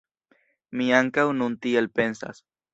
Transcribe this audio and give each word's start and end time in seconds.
Mi 0.79 0.87
ankaŭ 1.01 1.27
nun 1.43 1.61
tiel 1.67 1.93
pensas. 2.01 2.45